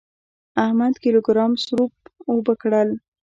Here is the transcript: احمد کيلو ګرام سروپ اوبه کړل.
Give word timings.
احمد 0.63 0.93
کيلو 1.03 1.19
ګرام 1.27 1.51
سروپ 1.63 1.93
اوبه 2.29 2.53
کړل. 2.61 2.89